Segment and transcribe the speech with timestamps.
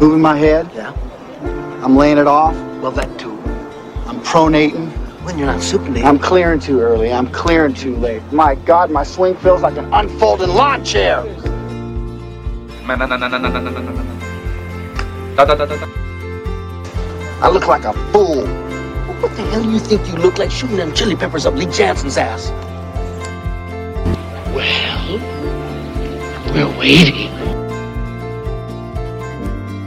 [0.00, 0.70] Moving my head.
[0.74, 0.92] Yeah.
[1.82, 2.54] I'm laying it off.
[2.82, 3.32] Well, that too.
[4.06, 4.90] I'm pronating.
[5.24, 6.04] When you're not supinating.
[6.04, 7.12] I'm clearing too early.
[7.12, 8.22] I'm clearing too late.
[8.30, 11.24] My God, my swing feels like an unfolding lawn chair.
[17.42, 18.46] I look like a fool.
[19.20, 21.66] What the hell do you think you look like shooting them chili peppers up Lee
[21.66, 22.50] Janzen's ass?
[24.54, 25.18] Well,
[26.52, 27.35] we're waiting.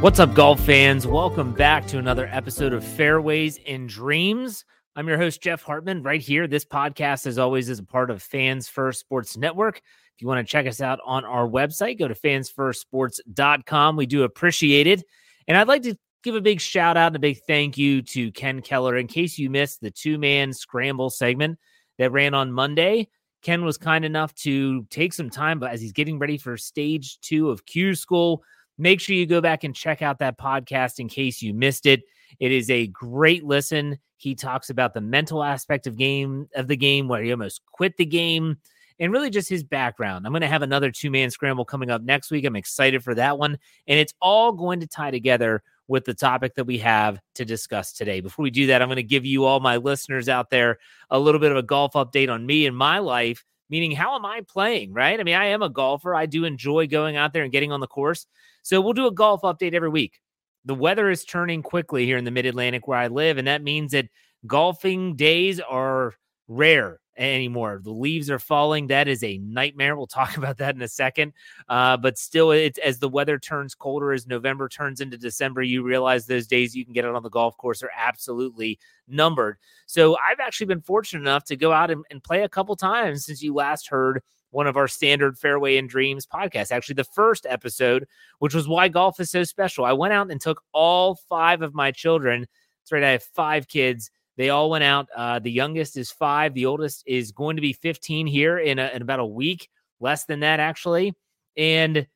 [0.02, 1.06] What's up, golf fans?
[1.06, 4.64] Welcome back to another episode of Fairways and Dreams.
[4.96, 6.48] I'm your host, Jeff Hartman, right here.
[6.48, 9.80] This podcast, as always, is a part of Fans First Sports Network.
[9.80, 13.98] If you want to check us out on our website, go to fansfirstsports.com.
[13.98, 15.04] We do appreciate it.
[15.50, 18.32] And I'd like to give a big shout out and a big thank you to
[18.32, 18.96] Ken Keller.
[18.96, 21.60] In case you missed the two man scramble segment
[21.98, 23.10] that ran on Monday,
[23.42, 27.20] Ken was kind enough to take some time, but as he's getting ready for stage
[27.20, 28.44] two of Q School,
[28.80, 32.02] make sure you go back and check out that podcast in case you missed it.
[32.40, 34.00] It is a great listen.
[34.18, 37.98] He talks about the mental aspect of game of the game where he almost quit
[37.98, 38.58] the game
[39.00, 40.26] and really just his background.
[40.26, 42.46] I'm going to have another two man scramble coming up next week.
[42.46, 43.58] I'm excited for that one.
[43.88, 47.94] And it's all going to tie together with the topic that we have to discuss
[47.94, 48.22] today.
[48.22, 50.78] Before we do that, I'm going to give you all my listeners out there
[51.10, 54.26] a little bit of a golf update on me and my life, meaning how am
[54.26, 55.20] I playing, right?
[55.20, 56.16] I mean, I am a golfer.
[56.16, 58.26] I do enjoy going out there and getting on the course.
[58.64, 60.20] So we'll do a golf update every week.
[60.66, 63.64] The weather is turning quickly here in the mid Atlantic where I live, and that
[63.64, 64.08] means that
[64.46, 66.14] golfing days are
[66.50, 67.80] rare anymore.
[67.84, 68.88] The leaves are falling.
[68.88, 69.96] That is a nightmare.
[69.96, 71.34] We'll talk about that in a second.
[71.68, 75.84] Uh, but still, it's as the weather turns colder, as November turns into December, you
[75.84, 79.58] realize those days you can get out on the golf course are absolutely numbered.
[79.86, 83.26] So I've actually been fortunate enough to go out and, and play a couple times
[83.26, 84.22] since you last heard
[84.52, 86.72] one of our standard Fairway and Dreams podcasts.
[86.72, 88.08] Actually, the first episode,
[88.40, 89.86] which was why golf is so special.
[89.86, 92.48] I went out and took all five of my children.
[92.82, 93.04] That's right.
[93.04, 95.10] I have five kids they all went out.
[95.14, 96.54] Uh, the youngest is five.
[96.54, 99.68] The oldest is going to be 15 here in, a, in about a week,
[100.00, 101.14] less than that, actually.
[101.58, 102.08] And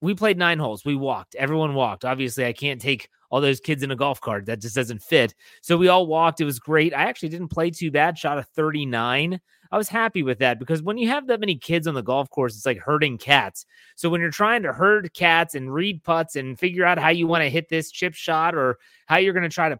[0.00, 0.84] we played nine holes.
[0.84, 1.36] We walked.
[1.36, 2.04] Everyone walked.
[2.04, 4.46] Obviously, I can't take all those kids in a golf cart.
[4.46, 5.36] That just doesn't fit.
[5.62, 6.40] So we all walked.
[6.40, 6.92] It was great.
[6.92, 8.18] I actually didn't play too bad.
[8.18, 9.40] Shot a 39.
[9.70, 12.28] I was happy with that because when you have that many kids on the golf
[12.28, 13.66] course, it's like herding cats.
[13.94, 17.28] So when you're trying to herd cats and read putts and figure out how you
[17.28, 19.78] want to hit this chip shot or how you're going to try to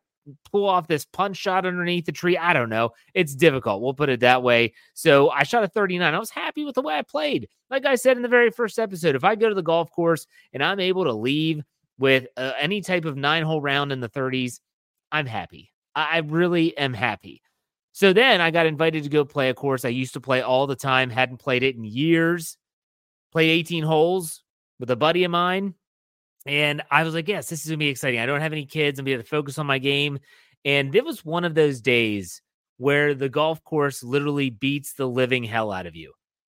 [0.50, 2.36] pull off this punch shot underneath the tree.
[2.36, 2.90] I don't know.
[3.14, 3.82] It's difficult.
[3.82, 4.74] We'll put it that way.
[4.94, 6.14] So I shot a 39.
[6.14, 7.48] I was happy with the way I played.
[7.70, 10.26] Like I said in the very first episode, if I go to the golf course
[10.52, 11.62] and I'm able to leave
[11.98, 14.60] with uh, any type of nine hole round in the 30s,
[15.12, 15.72] I'm happy.
[15.94, 17.42] I, I really am happy.
[17.92, 20.66] So then I got invited to go play a course I used to play all
[20.66, 22.56] the time, hadn't played it in years.
[23.32, 24.42] Played 18 holes
[24.78, 25.74] with a buddy of mine.
[26.46, 28.20] And I was like, yes, this is to be exciting.
[28.20, 28.98] I don't have any kids.
[28.98, 30.18] I'm going to focus on my game.
[30.64, 32.42] And it was one of those days
[32.78, 36.12] where the golf course literally beats the living hell out of you.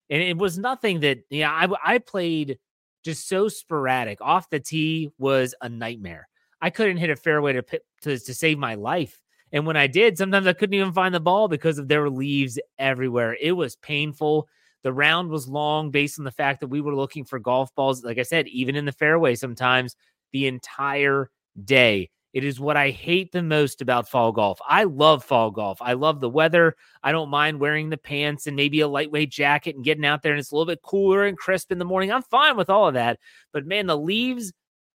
[0.09, 2.57] And it was nothing that, yeah, you know, I, I played
[3.03, 4.19] just so sporadic.
[4.21, 6.27] Off the tee was a nightmare.
[6.61, 7.63] I couldn't hit a fairway to,
[8.01, 9.21] to, to save my life.
[9.51, 12.09] And when I did, sometimes I couldn't even find the ball because of there were
[12.09, 13.37] leaves everywhere.
[13.39, 14.47] It was painful.
[14.85, 18.03] The round was long based on the fact that we were looking for golf balls,
[18.03, 19.95] like I said, even in the fairway sometimes
[20.31, 21.31] the entire
[21.63, 22.11] day.
[22.33, 24.59] It is what I hate the most about fall golf.
[24.63, 25.79] I love fall golf.
[25.81, 26.75] I love the weather.
[27.01, 30.33] I don't mind wearing the pants and maybe a lightweight jacket and getting out there
[30.33, 32.11] and it's a little bit cooler and crisp in the morning.
[32.11, 33.17] I'm fine with all of that.
[33.53, 34.53] But man, the leaves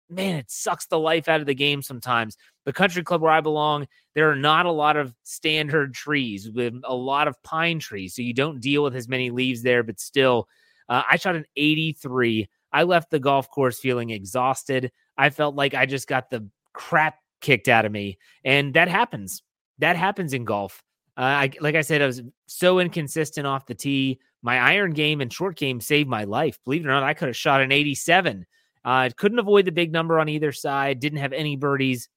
[0.09, 2.38] man, it sucks the life out of the game sometimes.
[2.65, 6.73] The country club where I belong, there are not a lot of standard trees with
[6.83, 8.15] a lot of pine trees.
[8.15, 10.47] So you don't deal with as many leaves there, but still,
[10.88, 12.50] uh, I shot an 83.
[12.71, 14.91] I left the golf course feeling exhausted.
[15.17, 18.17] I felt like I just got the crap kicked out of me.
[18.44, 19.44] And that happens.
[19.79, 20.83] That happens in golf.
[21.17, 24.19] Uh, I, like I said, I was so inconsistent off the tee.
[24.41, 26.57] My iron game and short game saved my life.
[26.63, 28.45] Believe it or not, I could have shot an 87
[28.85, 30.99] uh, couldn't avoid the big number on either side.
[30.99, 32.09] Didn't have any birdies.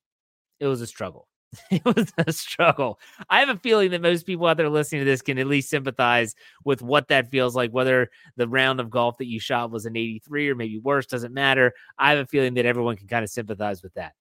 [0.60, 1.28] It was a struggle.
[1.70, 2.98] It was a struggle.
[3.28, 5.68] I have a feeling that most people out there listening to this can at least
[5.68, 9.84] sympathize with what that feels like, whether the round of golf that you shot was
[9.84, 11.74] an 83 or maybe worse, doesn't matter.
[11.98, 14.12] I have a feeling that everyone can kind of sympathize with that.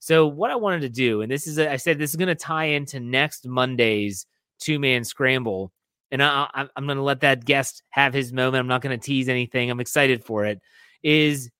[0.00, 2.26] So, what I wanted to do, and this is, a, I said, this is going
[2.26, 4.26] to tie into next Monday's
[4.58, 5.72] two man scramble.
[6.10, 8.60] And I, am going to let that guest have his moment.
[8.60, 9.70] I'm not going to tease anything.
[9.70, 10.60] I'm excited for it.
[11.02, 11.50] Is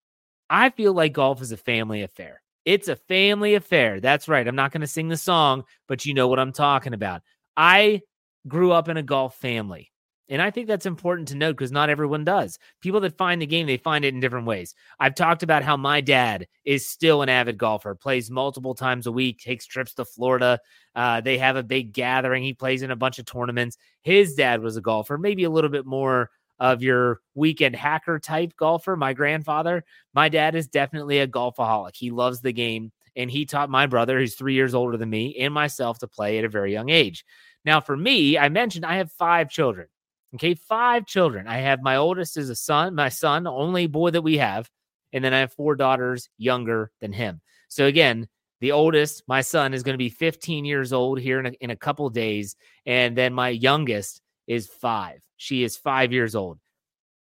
[0.52, 2.42] I feel like golf is a family affair.
[2.66, 4.00] It's a family affair.
[4.00, 4.46] That's right.
[4.46, 7.22] I'm not going to sing the song, but you know what I'm talking about.
[7.56, 8.02] I
[8.46, 9.90] grew up in a golf family.
[10.28, 12.58] And I think that's important to note because not everyone does.
[12.82, 14.74] People that find the game, they find it in different ways.
[15.00, 19.12] I've talked about how my dad is still an avid golfer, plays multiple times a
[19.12, 20.60] week, takes trips to Florida.
[20.94, 22.42] Uh, they have a big gathering.
[22.42, 23.78] He plays in a bunch of tournaments.
[24.02, 26.30] His dad was a golfer, maybe a little bit more
[26.62, 28.96] of your weekend hacker type golfer.
[28.96, 31.96] My grandfather, my dad is definitely a golfaholic.
[31.96, 32.92] He loves the game.
[33.16, 36.38] And he taught my brother, who's three years older than me, and myself to play
[36.38, 37.26] at a very young age.
[37.64, 39.88] Now, for me, I mentioned I have five children.
[40.36, 41.46] Okay, five children.
[41.48, 44.70] I have my oldest is a son, my son, only boy that we have.
[45.12, 47.42] And then I have four daughters younger than him.
[47.68, 48.28] So again,
[48.60, 51.70] the oldest, my son, is going to be 15 years old here in a, in
[51.70, 52.54] a couple days.
[52.86, 55.22] And then my youngest is five.
[55.36, 56.58] She is five years old.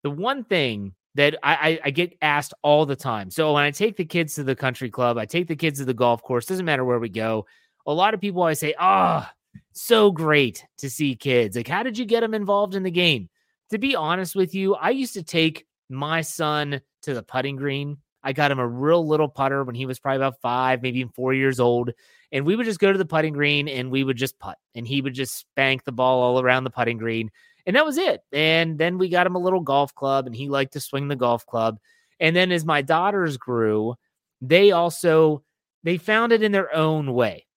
[0.03, 3.29] The one thing that I, I, I, get asked all the time.
[3.31, 5.85] So when I take the kids to the country club, I take the kids to
[5.85, 7.45] the golf course, doesn't matter where we go.
[7.85, 9.27] A lot of people always say, oh,
[9.73, 11.57] so great to see kids.
[11.57, 13.29] Like, how did you get them involved in the game?
[13.71, 17.97] To be honest with you, I used to take my son to the putting green.
[18.23, 21.33] I got him a real little putter when he was probably about five, maybe four
[21.33, 21.91] years old.
[22.31, 24.57] And we would just go to the putting green and we would just putt.
[24.75, 27.29] And he would just spank the ball all around the putting green
[27.65, 28.21] and that was it.
[28.31, 31.15] And then we got him a little golf club, and he liked to swing the
[31.15, 31.79] golf club.
[32.19, 33.95] And then as my daughters grew,
[34.41, 35.43] they also
[35.83, 37.47] they found it in their own way.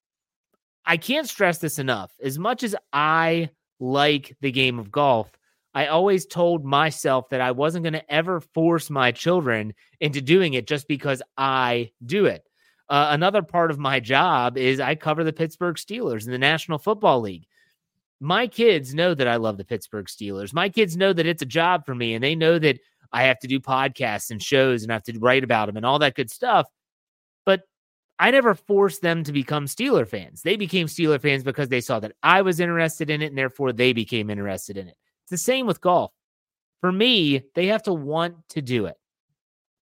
[0.85, 2.11] I can't stress this enough.
[2.21, 3.49] As much as I
[3.79, 5.31] like the game of golf,
[5.73, 10.53] I always told myself that I wasn't going to ever force my children into doing
[10.53, 12.47] it just because I do it.
[12.87, 16.77] Uh, another part of my job is I cover the Pittsburgh Steelers in the National
[16.77, 17.47] Football League
[18.19, 20.53] my kids know that I love the Pittsburgh Steelers.
[20.53, 22.79] My kids know that it's a job for me and they know that
[23.11, 25.85] I have to do podcasts and shows and I have to write about them and
[25.85, 26.67] all that good stuff.
[27.45, 27.61] But
[28.17, 30.41] I never forced them to become Steeler fans.
[30.41, 33.73] They became Steeler fans because they saw that I was interested in it and therefore
[33.73, 34.97] they became interested in it.
[35.23, 36.11] It's the same with golf.
[36.81, 38.97] For me, they have to want to do it.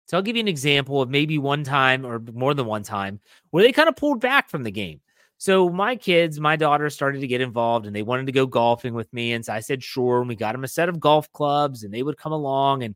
[0.06, 3.20] So I'll give you an example of maybe one time or more than one time
[3.50, 5.02] where they kind of pulled back from the game.
[5.38, 8.94] So my kids, my daughter started to get involved and they wanted to go golfing
[8.94, 9.34] with me.
[9.34, 10.20] And so I said, sure.
[10.20, 12.96] And we got them a set of golf clubs and they would come along and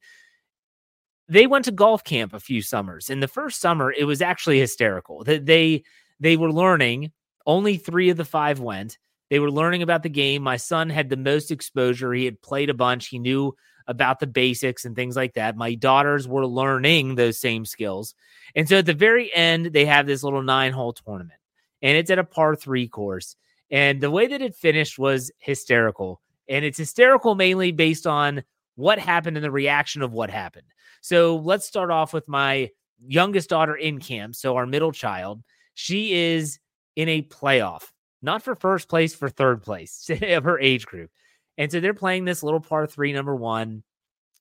[1.28, 3.10] they went to golf camp a few summers.
[3.10, 5.24] And the first summer, it was actually hysterical.
[5.24, 5.84] That they
[6.20, 7.12] they were learning.
[7.46, 8.98] Only three of the five went.
[9.30, 10.42] They were learning about the game.
[10.42, 12.14] My son had the most exposure.
[12.14, 13.08] He had played a bunch.
[13.08, 13.56] He knew
[13.90, 15.58] about the basics and things like that.
[15.58, 18.16] My daughters were learning those same skills.
[18.56, 21.40] And so at the very end, they have this little nine hole tournament
[21.82, 23.36] and it's at a par three course.
[23.72, 26.22] And the way that it finished was hysterical.
[26.48, 28.44] And it's hysterical mainly based on
[28.76, 30.68] what happened and the reaction of what happened.
[31.02, 32.70] So let's start off with my
[33.06, 34.36] youngest daughter in camp.
[34.36, 35.44] So our middle child,
[35.74, 36.60] she is
[36.96, 37.92] in a playoff,
[38.22, 41.12] not for first place, for third place of her age group.
[41.60, 43.84] And so they're playing this little par three, number one.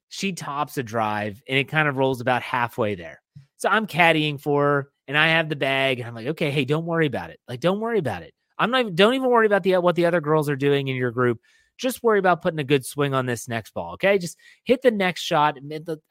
[0.09, 3.21] She tops a drive and it kind of rolls about halfway there.
[3.59, 6.67] So I'm caddying for her and I have the bag, and I'm like, okay, hey,
[6.67, 7.41] don't worry about it.
[7.49, 8.35] Like, don't worry about it.
[8.59, 8.81] I'm not.
[8.83, 11.41] Even, don't even worry about the what the other girls are doing in your group.
[11.79, 13.95] Just worry about putting a good swing on this next ball.
[13.95, 15.57] Okay, just hit the next shot.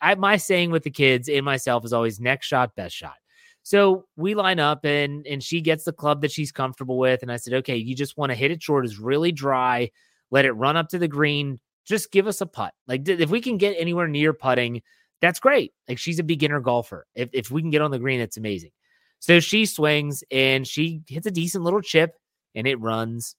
[0.01, 3.17] I, my saying with the kids and myself is always next shot, best shot.
[3.61, 7.21] So we line up and and she gets the club that she's comfortable with.
[7.21, 9.91] And I said, okay, you just want to hit it short, is really dry,
[10.31, 11.59] let it run up to the green.
[11.85, 12.73] Just give us a putt.
[12.87, 14.81] Like if we can get anywhere near putting,
[15.21, 15.73] that's great.
[15.87, 17.05] Like she's a beginner golfer.
[17.15, 18.71] If if we can get on the green, it's amazing.
[19.19, 22.15] So she swings and she hits a decent little chip
[22.55, 23.35] and it runs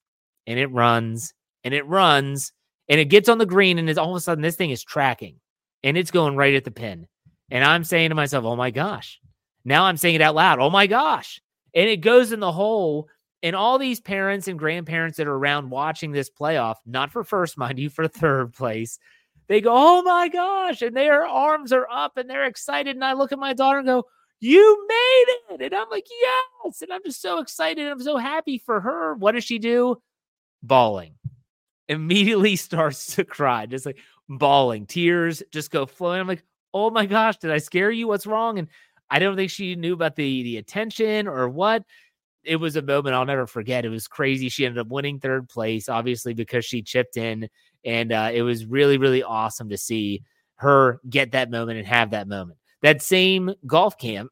[0.47, 2.53] and it runs and it runs
[2.89, 4.83] and it gets on the green and it's all of a sudden this thing is
[4.83, 5.37] tracking
[5.83, 7.07] and it's going right at the pin.
[7.51, 9.21] And I'm saying to myself, oh my gosh.
[9.65, 11.41] Now I'm saying it out loud, oh my gosh.
[11.75, 13.09] And it goes in the hole.
[13.43, 17.57] And all these parents and grandparents that are around watching this playoff, not for first,
[17.57, 18.99] mind you, for third place,
[19.49, 20.83] they go, oh my gosh.
[20.83, 22.97] And their arms are up and they're excited.
[22.97, 24.05] And I look at my daughter and go,
[24.41, 25.63] you made it.
[25.63, 26.83] And I'm like, yes.
[26.83, 27.87] And I'm just so excited.
[27.87, 29.15] I'm so happy for her.
[29.15, 29.97] What does she do?
[30.63, 31.15] Bawling.
[31.89, 34.87] Immediately starts to cry, just like bawling.
[34.87, 36.21] Tears just go flowing.
[36.21, 38.07] I'm like, oh my gosh, did I scare you?
[38.07, 38.59] What's wrong?
[38.59, 38.69] And
[39.11, 41.85] I don't think she knew about the the attention or what.
[42.45, 43.85] It was a moment I'll never forget.
[43.85, 44.49] It was crazy.
[44.49, 47.49] She ended up winning third place, obviously, because she chipped in.
[47.85, 50.23] And uh, it was really, really awesome to see
[50.57, 52.59] her get that moment and have that moment.
[52.83, 54.31] That same golf camp,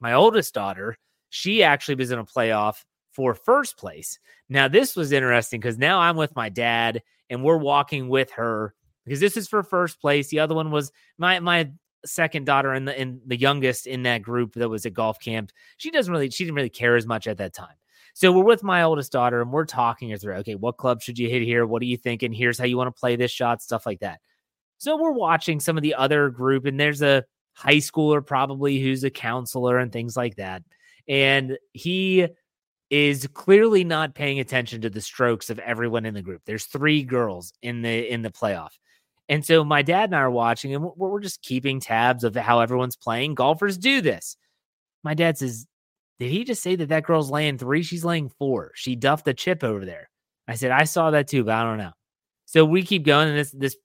[0.00, 0.96] my oldest daughter,
[1.30, 4.18] she actually was in a playoff for first place.
[4.48, 8.74] Now, this was interesting because now I'm with my dad and we're walking with her
[9.04, 10.28] because this is for first place.
[10.28, 11.70] The other one was my my
[12.04, 15.52] second daughter and the and the youngest in that group that was at golf camp.
[15.76, 17.76] She doesn't really she didn't really care as much at that time.
[18.14, 21.18] So we're with my oldest daughter and we're talking her through, okay, what club should
[21.18, 21.64] you hit here?
[21.64, 22.32] What are you thinking?
[22.32, 24.20] Here's how you want to play this shot, stuff like that.
[24.78, 29.04] So we're watching some of the other group, and there's a high schooler probably who's
[29.04, 30.62] a counselor and things like that.
[31.08, 32.28] And he
[32.90, 36.42] is clearly not paying attention to the strokes of everyone in the group.
[36.44, 38.72] There's three girls in the in the playoff.
[39.28, 42.60] And so my dad and I are watching and we're, just keeping tabs of how
[42.60, 43.34] everyone's playing.
[43.34, 44.36] Golfers do this.
[45.04, 45.66] My dad says,
[46.18, 47.82] Did he just say that that girl's laying three?
[47.82, 48.72] She's laying four.
[48.74, 50.10] She duffed the chip over there.
[50.48, 51.92] I said, I saw that too, but I don't know.
[52.46, 53.28] So we keep going.
[53.28, 53.76] And this, this,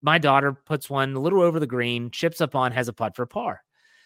[0.00, 3.16] my daughter puts one a little over the green, chips up on, has a putt
[3.16, 3.60] for par.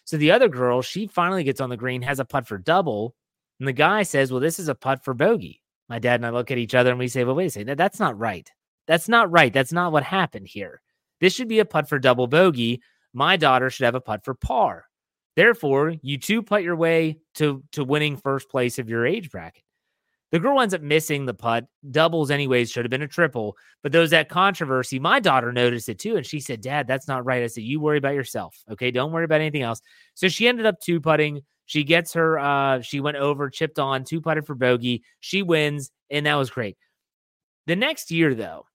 [0.04, 3.14] So the other girl, she finally gets on the green, has a putt for double.
[3.58, 5.62] And the guy says, Well, this is a putt for bogey.
[5.88, 7.78] My dad and I look at each other and we say, Well, wait a second,
[7.78, 8.50] that's not right.
[8.86, 9.52] That's not right.
[9.52, 10.80] That's not what happened here.
[11.20, 12.82] This should be a putt for double bogey.
[13.12, 14.84] My daughter should have a putt for par.
[15.34, 19.62] Therefore, you two putt your way to, to winning first place of your age bracket.
[20.32, 21.66] The girl ends up missing the putt.
[21.90, 23.56] Doubles, anyways, should have been a triple.
[23.82, 24.98] But there was that controversy.
[24.98, 26.16] My daughter noticed it too.
[26.16, 27.42] And she said, Dad, that's not right.
[27.42, 28.56] I said, You worry about yourself.
[28.72, 28.90] Okay.
[28.90, 29.80] Don't worry about anything else.
[30.14, 31.42] So she ended up two putting.
[31.66, 35.02] She gets her, uh, she went over, chipped on, two putted for bogey.
[35.20, 36.76] She wins, and that was great.
[37.66, 38.66] The next year, though,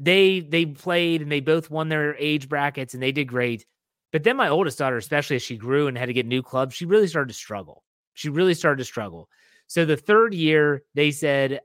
[0.00, 3.66] they they played and they both won their age brackets and they did great.
[4.12, 6.74] But then my oldest daughter, especially as she grew and had to get new clubs,
[6.74, 7.84] she really started to struggle.
[8.14, 9.28] She really started to struggle.
[9.68, 11.60] So the third year, they said,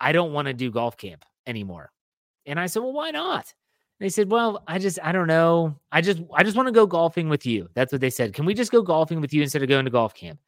[0.00, 1.90] I don't want to do golf camp anymore.
[2.46, 3.52] And I said, Well, why not?
[3.98, 5.78] they said, Well, I just, I don't know.
[5.90, 7.68] I just, I just want to go golfing with you.
[7.74, 8.32] That's what they said.
[8.32, 10.38] Can we just go golfing with you instead of going to golf camp?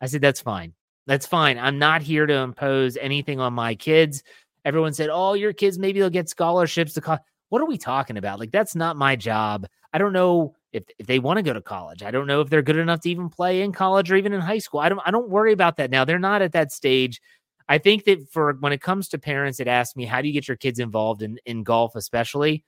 [0.00, 0.72] I said, That's fine.
[1.06, 1.58] That's fine.
[1.58, 4.24] I'm not here to impose anything on my kids.
[4.66, 7.22] Everyone said, Oh, your kids, maybe they'll get scholarships to college.
[7.50, 8.40] What are we talking about?
[8.40, 9.66] Like, that's not my job.
[9.92, 12.02] I don't know if, if they want to go to college.
[12.02, 14.40] I don't know if they're good enough to even play in college or even in
[14.40, 14.80] high school.
[14.80, 16.04] I don't I don't worry about that now.
[16.04, 17.20] They're not at that stage.
[17.68, 20.34] I think that for when it comes to parents that ask me, how do you
[20.34, 22.64] get your kids involved in, in golf, especially,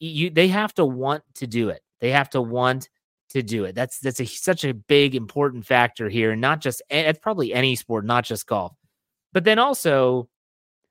[0.00, 1.82] you they have to want to do it.
[2.00, 2.88] They have to want
[3.30, 3.74] to do it.
[3.74, 7.76] That's that's a, such a big important factor here, and not just it's probably any
[7.76, 8.72] sport, not just golf.
[9.32, 10.28] But then also,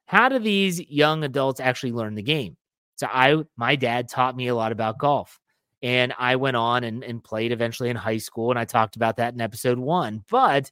[0.05, 2.57] how do these young adults actually learn the game?
[2.95, 5.39] So I my dad taught me a lot about golf.
[5.81, 8.49] And I went on and, and played eventually in high school.
[8.49, 10.23] And I talked about that in episode one.
[10.31, 10.71] But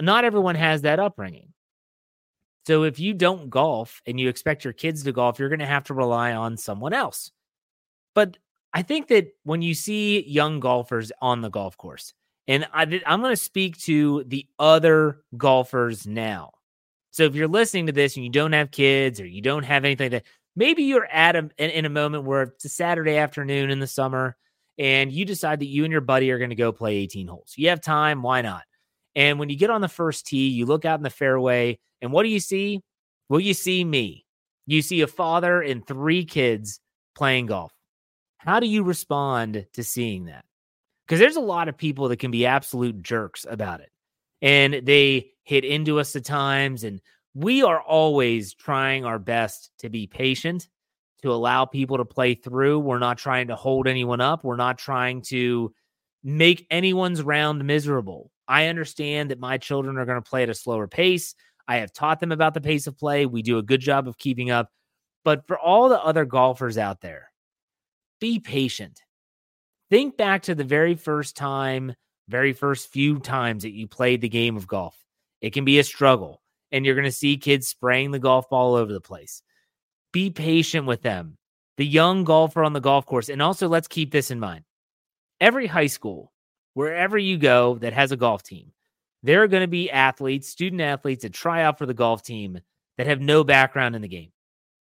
[0.00, 1.52] not everyone has that upbringing.
[2.66, 5.66] So if you don't golf and you expect your kids to golf, you're going to
[5.66, 7.30] have to rely on someone else.
[8.14, 8.38] But
[8.72, 12.12] I think that when you see young golfers on the golf course,
[12.48, 16.50] and I, am going to speak to the other golfers now.
[17.16, 19.86] So if you're listening to this and you don't have kids or you don't have
[19.86, 23.70] anything that maybe you're at a, in, in a moment where it's a Saturday afternoon
[23.70, 24.36] in the summer
[24.76, 27.54] and you decide that you and your buddy are going to go play 18 holes.
[27.56, 28.64] You have time, why not?
[29.14, 32.12] And when you get on the first tee, you look out in the fairway, and
[32.12, 32.82] what do you see?
[33.30, 34.26] Well, you see me.
[34.66, 36.80] You see a father and three kids
[37.14, 37.72] playing golf.
[38.36, 40.44] How do you respond to seeing that?
[41.06, 43.88] Because there's a lot of people that can be absolute jerks about it.
[44.42, 46.84] And they hit into us at times.
[46.84, 47.00] And
[47.34, 50.68] we are always trying our best to be patient,
[51.22, 52.80] to allow people to play through.
[52.80, 54.44] We're not trying to hold anyone up.
[54.44, 55.72] We're not trying to
[56.24, 58.32] make anyone's round miserable.
[58.48, 61.34] I understand that my children are going to play at a slower pace.
[61.68, 63.24] I have taught them about the pace of play.
[63.24, 64.70] We do a good job of keeping up.
[65.24, 67.30] But for all the other golfers out there,
[68.20, 69.00] be patient.
[69.90, 71.94] Think back to the very first time,
[72.28, 74.96] very first few times that you played the game of golf.
[75.46, 78.70] It can be a struggle, and you're going to see kids spraying the golf ball
[78.70, 79.42] all over the place.
[80.12, 81.38] Be patient with them.
[81.76, 83.28] The young golfer on the golf course.
[83.28, 84.64] And also, let's keep this in mind
[85.40, 86.32] every high school,
[86.74, 88.72] wherever you go that has a golf team,
[89.22, 92.58] there are going to be athletes, student athletes that try out for the golf team
[92.98, 94.32] that have no background in the game.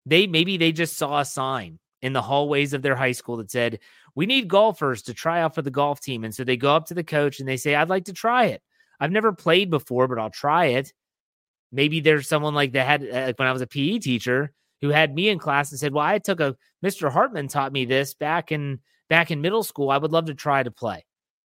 [0.07, 3.51] They maybe they just saw a sign in the hallways of their high school that
[3.51, 3.79] said,
[4.15, 6.23] We need golfers to try out for the golf team.
[6.23, 8.45] And so they go up to the coach and they say, I'd like to try
[8.45, 8.63] it.
[8.99, 10.93] I've never played before, but I'll try it.
[11.71, 14.51] Maybe there's someone like that had, uh, like when I was a PE teacher
[14.81, 17.11] who had me in class and said, Well, I took a Mr.
[17.11, 19.89] Hartman taught me this back in back in middle school.
[19.89, 21.05] I would love to try to play.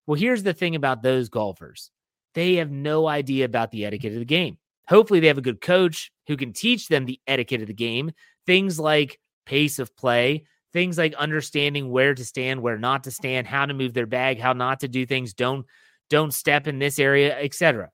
[0.06, 1.90] Well, here's the thing about those golfers.
[2.36, 4.58] they have no idea about the etiquette of the game.
[4.88, 8.12] Hopefully, they have a good coach who can teach them the etiquette of the game,
[8.46, 13.48] things like pace of play, things like understanding where to stand, where not to stand,
[13.48, 15.66] how to move their bag, how not to do things, don't
[16.10, 17.92] don't step in this area, etc.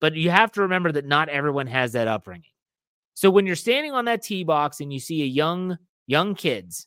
[0.00, 2.50] But you have to remember that not everyone has that upbringing.
[3.14, 6.86] So when you're standing on that tee box and you see a young young kids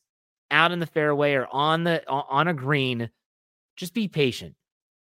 [0.51, 3.09] out in the fairway or on the on a green,
[3.75, 4.55] just be patient.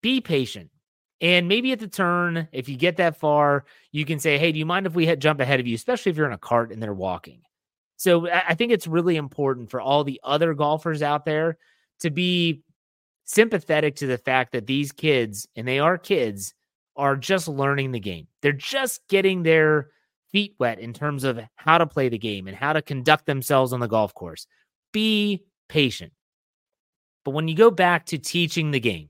[0.01, 0.69] Be patient.
[1.19, 4.59] And maybe at the turn, if you get that far, you can say, "Hey, do
[4.59, 6.81] you mind if we jump ahead of you?" Especially if you're in a cart and
[6.81, 7.41] they're walking.
[7.95, 11.57] So I think it's really important for all the other golfers out there
[12.01, 12.61] to be
[13.27, 16.53] sympathetic to the fact that these kids, and they are kids,
[16.95, 18.27] are just learning the game.
[18.41, 19.89] They're just getting their
[20.31, 23.73] feet wet in terms of how to play the game and how to conduct themselves
[23.73, 24.47] on the golf course.
[24.91, 26.13] Be patient.
[27.23, 29.09] But when you go back to teaching the game,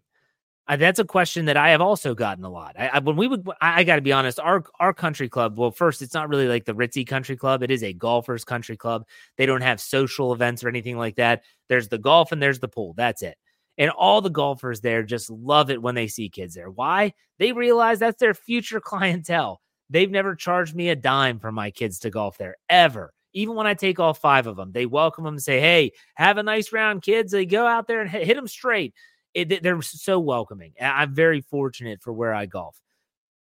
[0.68, 2.76] uh, that's a question that I have also gotten a lot.
[2.78, 5.58] I, I when we would, I, I got to be honest, our our country club.
[5.58, 7.64] Well, first, it's not really like the ritzy country club.
[7.64, 9.06] It is a golfers country club.
[9.38, 11.44] They don't have social events or anything like that.
[11.70, 12.94] There's the golf and there's the pool.
[12.98, 13.38] That's it.
[13.77, 16.69] And all the golfers there just love it when they see kids there.
[16.69, 17.13] Why?
[17.38, 19.62] They realize that's their future clientele.
[19.89, 23.13] They've never charged me a dime for my kids to golf there ever.
[23.34, 26.38] Even when I take all five of them, they welcome them and say, "Hey, have
[26.38, 28.93] a nice round, kids." They go out there and hit them straight
[29.38, 30.74] it, they're so welcoming.
[30.81, 32.81] I'm very fortunate for where I golf.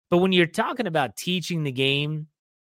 [0.10, 2.28] But when you're talking about teaching the game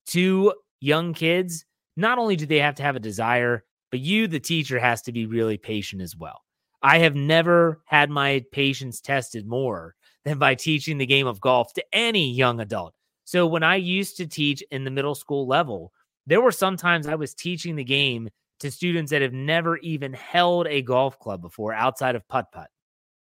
[0.08, 4.40] to young kids, not only do they have to have a desire, but you, the
[4.40, 6.42] teacher, has to be really patient as well.
[6.82, 11.74] I have never had my patience tested more than by teaching the game of golf
[11.74, 12.96] to any young adult.
[13.24, 15.92] So when I used to teach in the middle school level,
[16.26, 18.30] there were sometimes I was teaching the game
[18.60, 22.70] to students that have never even held a golf club before outside of putt putt.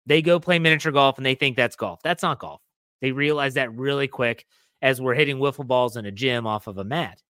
[0.06, 2.02] They go play miniature golf and they think that's golf.
[2.04, 2.62] That's not golf.
[3.02, 4.46] They realize that really quick
[4.82, 7.22] as we're hitting wiffle balls in a gym off of a mat.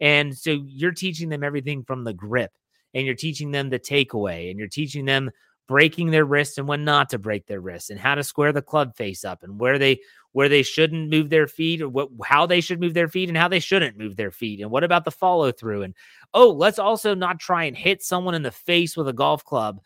[0.00, 2.52] And so you're teaching them everything from the grip
[2.94, 5.30] and you're teaching them the takeaway and you're teaching them
[5.68, 8.62] breaking their wrists and when not to break their wrists and how to square the
[8.62, 10.00] club face up and where they
[10.32, 13.38] where they shouldn't move their feet or what how they should move their feet and
[13.38, 15.94] how they shouldn't move their feet and what about the follow through and
[16.34, 19.80] oh let's also not try and hit someone in the face with a golf club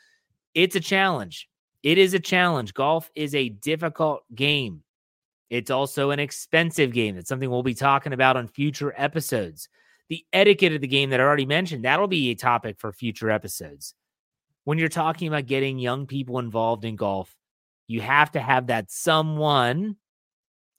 [0.55, 1.49] it's a challenge
[1.83, 2.75] it is a challenge.
[2.75, 4.83] Golf is a difficult game.
[5.51, 7.17] It's also an expensive game.
[7.17, 9.69] It's something we'll be talking about on future episodes.
[10.09, 13.31] The etiquette of the game that I already mentioned, that'll be a topic for future
[13.31, 13.95] episodes.
[14.65, 17.35] When you're talking about getting young people involved in golf,
[17.89, 19.97] you have to have that someone,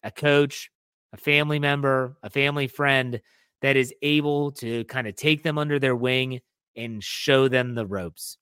[0.04, 0.72] a coach,
[1.12, 3.22] a family member, a family friend
[3.62, 6.42] that is able to kind of take them under their wing
[6.76, 8.38] and show them the ropes.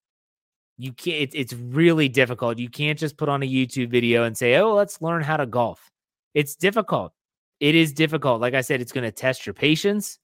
[0.77, 2.57] You can't it's, it's really difficult.
[2.57, 5.45] You can't just put on a youtube video and say oh let's learn how to
[5.45, 5.89] golf.
[6.33, 7.13] It's difficult.
[7.59, 8.41] It is difficult.
[8.41, 10.17] Like i said it's going to test your patience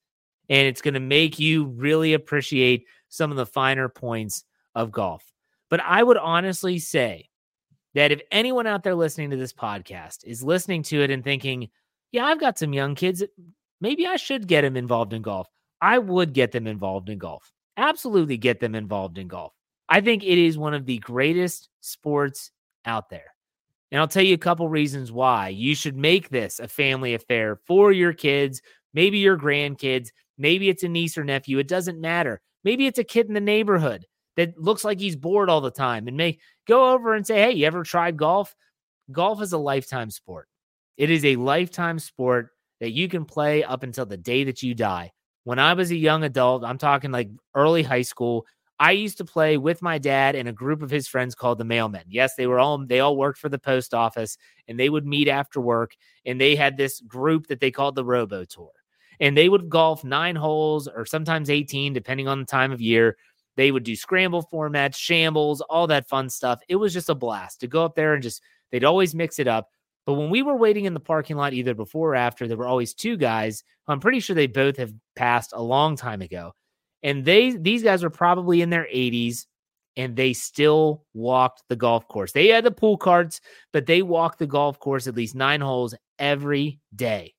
[0.50, 4.46] and it's going to make you really appreciate some of the finer points
[4.78, 5.34] of golf
[5.70, 7.28] but i would honestly say
[7.94, 11.68] that if anyone out there listening to this podcast is listening to it and thinking
[12.14, 13.24] yeah i've got some young kids
[13.82, 15.50] maybe i should get them involved in golf
[15.82, 19.54] i would get them involved in golf absolutely get them involved in golf
[19.90, 22.52] I think it is one of the greatest sports
[22.86, 23.34] out there.
[23.92, 27.60] And I'll tell you a couple reasons why you should make this a family affair
[27.66, 28.62] for your kids,
[28.94, 31.58] maybe your grandkids, maybe it's a niece or nephew.
[31.60, 32.42] It doesn't matter.
[32.66, 34.06] Maybe it's a kid in the neighborhood
[34.38, 37.52] that looks like he's bored all the time and may go over and say, Hey,
[37.52, 38.56] you ever tried golf?
[39.12, 40.48] Golf is a lifetime sport.
[40.96, 44.74] It is a lifetime sport that you can play up until the day that you
[44.74, 45.12] die.
[45.44, 48.46] When I was a young adult, I'm talking like early high school,
[48.80, 51.66] I used to play with my dad and a group of his friends called the
[51.66, 52.04] Mailmen.
[52.08, 55.28] Yes, they were all they all worked for the post office and they would meet
[55.28, 55.96] after work
[56.26, 58.72] and they had this group that they called the Robo Tour.
[59.20, 63.18] And they would golf 9 holes or sometimes 18 depending on the time of year.
[63.58, 66.62] They would do scramble formats, shambles, all that fun stuff.
[66.70, 68.42] It was just a blast to go up there and just
[68.72, 69.70] they'd always mix it up.
[70.06, 72.68] But when we were waiting in the parking lot, either before or after, there were
[72.68, 73.64] always two guys.
[73.88, 76.54] I'm pretty sure they both have passed a long time ago
[77.04, 79.46] and they these guys are probably in their 80s
[79.96, 82.32] and they still walked the golf course.
[82.32, 83.42] They had the pool carts,
[83.74, 87.34] but they walked the golf course at least 9 holes every day.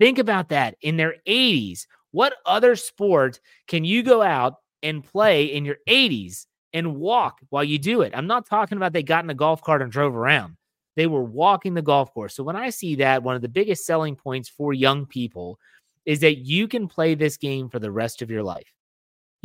[0.00, 0.76] Think about that.
[0.80, 6.46] In their 80s, what other sport can you go out and play in your 80s
[6.72, 8.12] and walk while you do it?
[8.14, 10.56] I'm not talking about they got in a golf cart and drove around.
[10.96, 12.34] They were walking the golf course.
[12.34, 15.58] So when I see that, one of the biggest selling points for young people
[16.06, 18.72] is that you can play this game for the rest of your life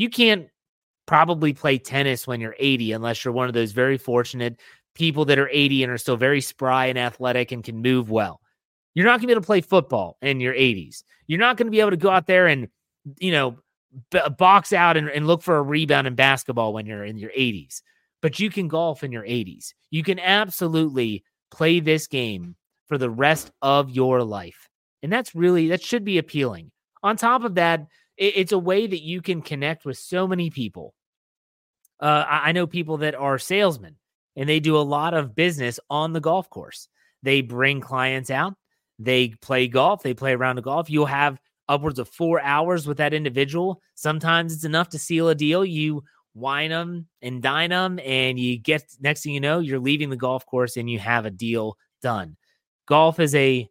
[0.02, 0.48] you can't
[1.06, 4.60] probably play tennis when you're 80 unless you're one of those very fortunate
[4.96, 8.41] people that are 80 and are still very spry and athletic and can move well.
[8.96, 11.04] You're not going to be able to play football in your 80s.
[11.28, 12.67] You're not going to be able to go out there and,
[13.20, 13.58] you know,
[14.38, 17.82] box out and, and look for a rebound in basketball when you're in your 80s.
[18.21, 19.73] But you can golf in your 80s.
[19.89, 22.56] You can absolutely play this game
[22.88, 24.69] for the rest of your life.
[25.04, 26.71] And that's really, that should be appealing.
[27.04, 30.49] On top of that, it, it's a way that you can connect with so many
[30.49, 30.93] people.
[31.99, 33.95] Uh, I, I know people that are salesmen
[34.36, 36.88] and they do a lot of business on the golf course.
[37.23, 38.56] They bring clients out,
[38.97, 40.89] they play golf, they play around the golf.
[40.89, 41.39] You'll have
[41.72, 43.82] upwards of four hours with that individual.
[43.96, 45.64] Sometimes it's enough to seal a deal.
[45.64, 46.04] You
[46.34, 50.18] wine them and dine them, and you get next thing you know, you're leaving the
[50.18, 52.36] golf course and you have a deal done.
[52.88, 53.70] Golf is a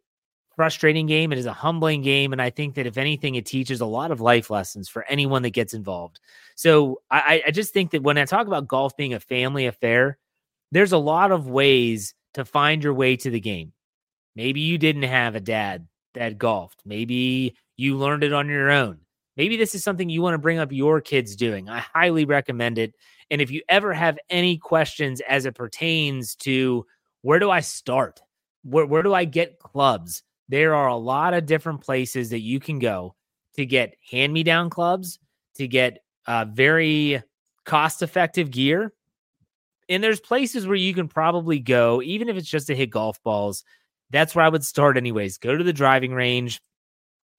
[0.55, 1.31] frustrating game.
[1.31, 2.33] It is a humbling game.
[2.33, 5.41] And I think that if anything, it teaches a lot of life lessons for anyone
[5.43, 6.19] that gets involved.
[6.55, 10.17] So I, I just think that when I talk about golf being a family affair,
[10.71, 13.73] there's a lot of ways to find your way to the game.
[14.35, 16.81] Maybe you didn't have a dad that golfed.
[16.85, 18.99] Maybe you learned it on your own.
[19.37, 21.67] Maybe this is something you want to bring up your kids doing.
[21.67, 22.93] I highly recommend it.
[23.31, 26.85] And if you ever have any questions as it pertains to
[27.21, 28.21] where do I start?
[28.63, 30.21] Where, where do I get clubs?
[30.49, 33.15] There are a lot of different places that you can go
[33.55, 35.17] to get hand me down clubs,
[35.55, 37.23] to get uh, very
[37.65, 38.93] cost effective gear.
[39.89, 43.21] And there's places where you can probably go, even if it's just to hit golf
[43.23, 43.63] balls.
[44.09, 45.37] That's where I would start, anyways.
[45.37, 46.61] Go to the driving range,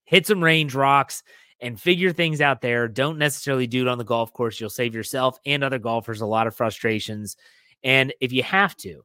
[0.04, 1.22] hit some range rocks,
[1.62, 2.88] and figure things out there.
[2.88, 4.60] Don't necessarily do it on the golf course.
[4.60, 7.36] You'll save yourself and other golfers a lot of frustrations.
[7.84, 9.02] And if you have to,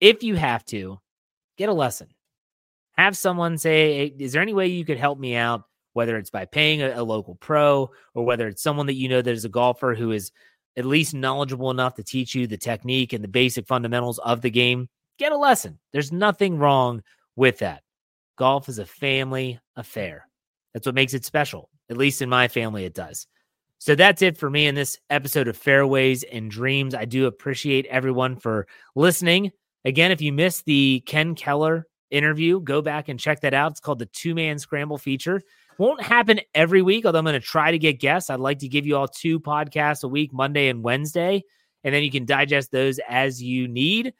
[0.00, 0.98] if you have to,
[1.56, 2.08] get a lesson.
[2.98, 5.62] Have someone say, hey, Is there any way you could help me out?
[5.92, 9.22] Whether it's by paying a, a local pro or whether it's someone that you know
[9.22, 10.32] that is a golfer who is
[10.76, 14.50] at least knowledgeable enough to teach you the technique and the basic fundamentals of the
[14.50, 15.78] game, get a lesson.
[15.92, 17.02] There's nothing wrong
[17.34, 17.82] with that.
[18.36, 20.28] Golf is a family affair.
[20.74, 21.70] That's what makes it special.
[21.88, 23.26] At least in my family, it does.
[23.78, 26.94] So that's it for me in this episode of Fairways and Dreams.
[26.94, 29.52] I do appreciate everyone for listening.
[29.84, 33.72] Again, if you missed the Ken Keller interview, go back and check that out.
[33.72, 35.42] It's called the Two Man Scramble feature.
[35.78, 38.30] Won't happen every week, although I'm going to try to get guests.
[38.30, 41.44] I'd like to give you all two podcasts a week, Monday and Wednesday,
[41.84, 44.14] and then you can digest those as you need.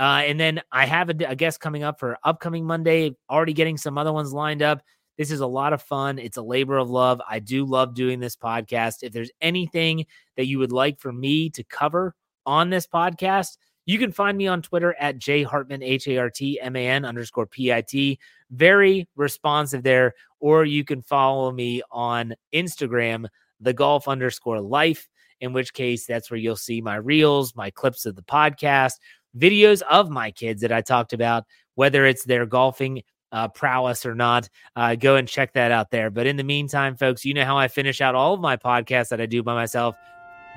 [0.00, 3.76] Uh, and then I have a, a guest coming up for upcoming Monday, already getting
[3.76, 4.82] some other ones lined up.
[5.18, 6.18] This is a lot of fun.
[6.18, 7.20] It's a labor of love.
[7.28, 9.02] I do love doing this podcast.
[9.02, 10.06] If there's anything
[10.38, 12.14] that you would like for me to cover
[12.46, 16.30] on this podcast, you can find me on Twitter at J Hartman, H A R
[16.30, 18.18] T M A N underscore P I T.
[18.50, 20.14] Very responsive there.
[20.38, 23.26] Or you can follow me on Instagram,
[23.60, 25.10] the golf underscore life,
[25.40, 28.94] in which case that's where you'll see my reels, my clips of the podcast,
[29.36, 34.14] videos of my kids that I talked about, whether it's their golfing uh, prowess or
[34.14, 34.48] not.
[34.76, 36.10] Uh, go and check that out there.
[36.10, 39.08] But in the meantime, folks, you know how I finish out all of my podcasts
[39.10, 39.94] that I do by myself.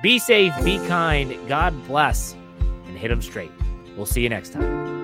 [0.02, 2.34] Be safe, be kind, God bless,
[2.86, 3.52] and hit them straight.
[3.96, 5.03] We'll see you next time.